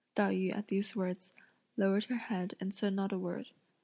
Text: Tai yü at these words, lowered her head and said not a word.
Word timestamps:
Tai 0.15 0.33
yü 0.33 0.51
at 0.57 0.67
these 0.69 0.95
words, 0.95 1.31
lowered 1.77 2.05
her 2.05 2.15
head 2.15 2.55
and 2.59 2.73
said 2.73 2.95
not 2.95 3.11
a 3.13 3.19
word. 3.19 3.51